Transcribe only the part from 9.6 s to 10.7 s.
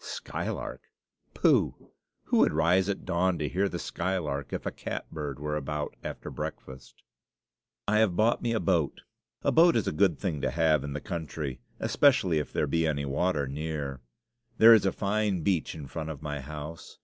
is a good thing to